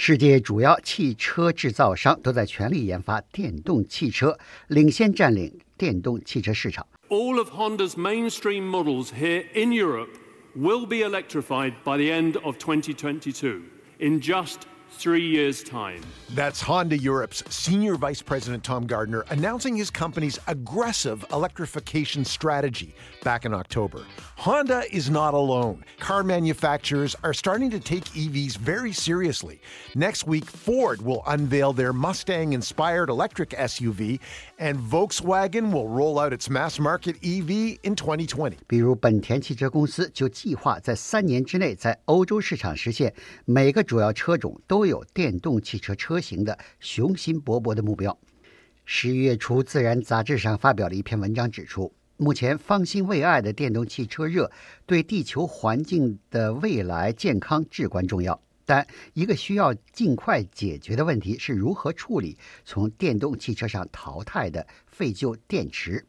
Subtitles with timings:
[0.00, 6.86] 世界主要汽车制造商都在全力研发电动汽车，领先占领电动汽车市场。
[7.08, 10.10] All of Honda's mainstream models here in Europe
[10.56, 13.62] will be electrified by the end of 2022
[13.98, 14.58] in just
[15.03, 16.01] three years' time.
[16.29, 23.43] That's Honda Europe's Senior Vice President Tom Gardner announcing his company's aggressive electrification strategy back
[23.45, 24.05] in October.
[24.37, 25.83] Honda is not alone.
[25.99, 29.61] Car manufacturers are starting to take EVs very seriously.
[29.93, 34.19] Next week, Ford will unveil their Mustang inspired electric SUV,
[34.57, 38.57] and Volkswagen will roll out its mass market EV in 2020.
[38.67, 43.13] 比如本田汽车公司就计划在三年之内在欧洲市场实现
[43.45, 48.16] 每个主要车种都 都有电动汽车车型的雄心勃勃的目标。
[48.84, 54.52] 十一月初，《自然》杂志上发表了一篇文章，指出，目前方兴未艾的电动汽车热
[54.86, 58.40] 对地球环境的未来健康至关重要。
[58.64, 66.06] 但一个需要尽快解决的问题是如何处理从电动汽车上淘汰的废旧电池。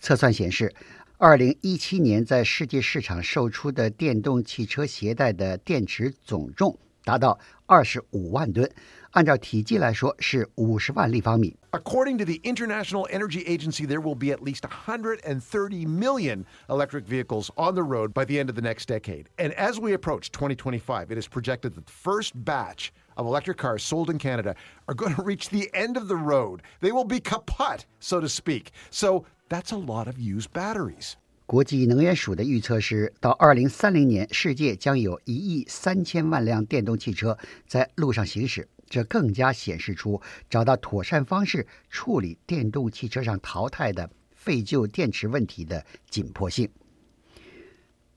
[0.00, 0.74] 测算显示，
[1.18, 6.78] 二零一七年在世界市场售出的电动汽车携带的电池总重。
[7.07, 8.69] 达到二十五万吨，
[9.11, 11.55] 按照体积来说是五十万立方米。
[11.71, 17.75] According to the International Energy Agency, there will be at least 130 million electric vehicles on
[17.75, 19.25] the road by the end of the next decade.
[19.37, 23.83] And as we approach 2025, it is projected that the first batch of electric cars
[23.83, 24.55] sold in Canada
[24.87, 26.61] are going to reach the end of the road.
[26.79, 28.71] They will be kaput, so to speak.
[28.89, 31.17] So that's a lot of used batteries.
[31.48, 38.68] 国际能源署的预测是，到二零三零年，世界将有一亿三千万辆电动汽车在路上行驶。
[38.86, 46.68] 这更加显示出找到妥善方式处理电动汽车上淘汰的废旧电池问题的紧迫性。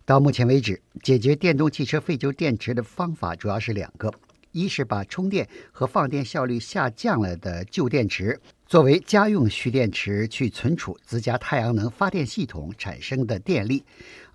[0.03, 4.13] 到目前为止，解决电动汽车废旧电池的方法主要是两个。
[4.51, 8.41] 一是把充电和放电效率下降了的旧电池
[8.71, 13.83] 作为家用蓄电池去存储自家太阳能发电系统产生的电力；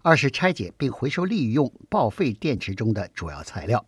[0.02, 3.86] 二是拆解并回收利用报废电池中的主要材料。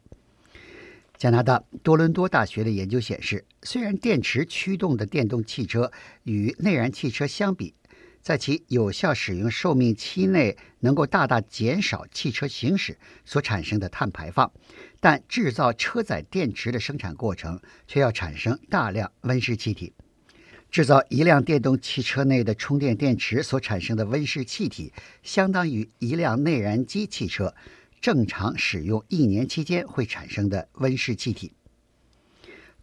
[1.19, 5.93] 加拿大多伦多大学的研究显示，虽然电池驱动的电动汽车
[6.23, 7.75] 与内燃汽车相比，
[8.23, 14.51] 在其有效使用寿命期内，能够大大减少汽车行驶所产生的碳排放，
[14.99, 19.93] 但制造车载电池的生产过程却要产生大量温室气体。
[20.71, 24.93] 制造一辆电动汽车内的充电电池所产生的温室气体，
[25.23, 27.55] 相当于一辆内燃机汽车
[28.01, 31.53] 正常使用一年期间会产生的温室气体。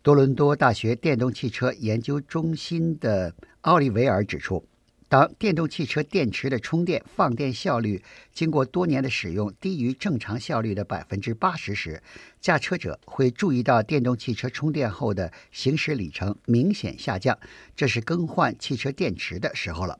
[0.02, 4.68] 多伦多大学电动汽车研究中心的奥利维尔指出。
[5.08, 12.02] 当电动汽车电池的充电放电效率经过多年的使用低于正常效率的百分之八十时，
[12.42, 17.38] 驾车者会注意到电动汽车充电后的行驶里程明显下降，
[17.76, 20.00] 这是更换汽车电池的时候了。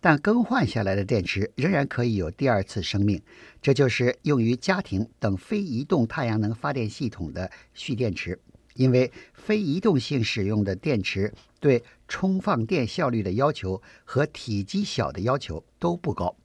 [0.00, 3.22] 但更换下来的电池仍然可以有第二次生命，
[3.60, 8.40] 这就是用于家庭等非移动太阳能发电系统的蓄电池。
[8.74, 16.36] 因为非移动性使用的电池对充放电效率的要求和体积小的要求都不高。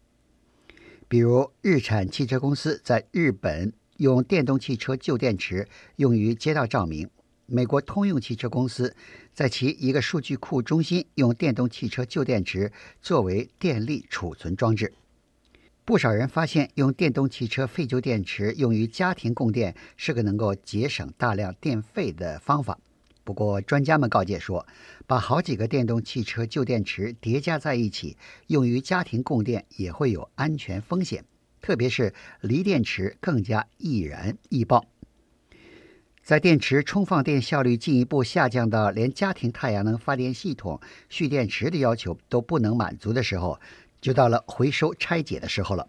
[1.08, 7.08] 比如，日产汽车公司在日本用电动汽车旧电池用于街道照明；
[7.46, 8.96] 美国通用汽车公司
[9.34, 12.72] 在其一个数据库中心用电动汽车旧电池
[13.02, 14.94] 作为电力储存装置。
[15.88, 22.78] 不少人发现，用电动汽车废旧电池用于家庭供电是个能够节省大量电费的方法。
[23.24, 24.68] 不过，专家们告诫说，
[25.06, 28.18] 把好几个电动汽车旧电池叠加在一起
[28.48, 31.24] 用于家庭供电也会有安全风险，
[31.62, 34.84] 特别是锂电池更加易燃易爆。
[36.22, 43.58] 在电池充放电效率进一步下降到连家庭太阳能发电系统蓄电池的要求都不能满足的时候。
[44.02, 45.88] 就到了回收拆解的时候了。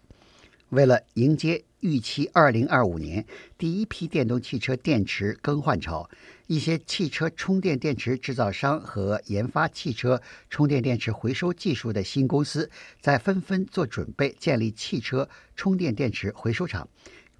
[0.69, 3.25] 为了迎接预期2025年
[3.57, 6.07] 第一批电动汽车电池更换潮，
[6.45, 12.69] 一些汽车充电电池制造商和研发汽车充电电池回收技术的新公司
[13.01, 16.87] 在纷纷做准备，建立汽车充电电池回收厂，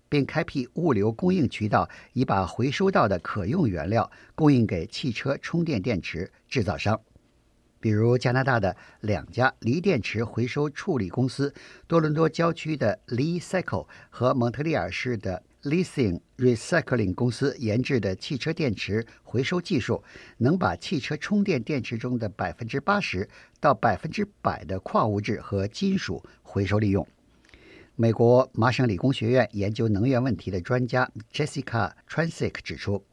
[0.09, 6.99] 并开辟物流供应渠道，以把回收到的可用原料供应给汽车充电电池制造商。
[7.79, 11.53] 比如加拿大的两家锂电池回收处理公司，
[11.87, 20.03] 多伦多郊区的 Lee Cycle 和蒙特利尔市的 Lithium Recycling 公司研制的汽车电池回收技术，
[20.37, 23.29] 能把汽车充电电池中的百分之八十
[23.59, 27.07] 到百分之百的矿物质和金属回收利用。
[27.95, 33.03] 美国麻省理工学院研究能源问题的专家 Jessica Transick 指出，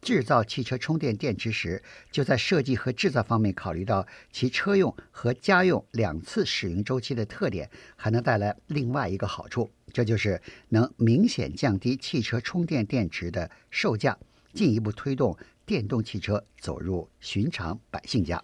[0.00, 14.18] 制造汽车充电电池时，就在设计和制造方面考虑到其车用和家用两次使用周期的特点，还能带来另外一个好处，这就是能明显降低汽车充电电池的售价，
[14.54, 15.36] 进一步推动
[15.66, 18.42] 电动汽车走入寻常百姓家。